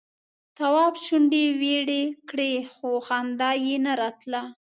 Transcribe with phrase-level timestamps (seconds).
[0.57, 4.41] تواب شونډې ويړې کړې خو خندا یې نه راتله.